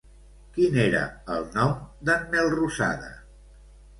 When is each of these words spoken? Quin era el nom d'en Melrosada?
Quin 0.53 0.77
era 0.83 1.01
el 1.33 1.43
nom 1.57 1.75
d'en 2.09 2.25
Melrosada? 2.33 3.13